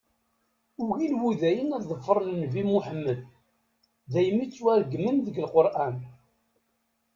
Ugin 0.89 1.15
Wudayen 1.23 1.73
ad 1.75 1.83
ḍefren 1.89 2.27
nnbi 2.33 2.63
Muḥemmed, 2.71 3.19
daymi 4.11 4.45
ttwaregmen 4.47 5.17
deg 5.25 5.35
Leqran. 5.43 5.95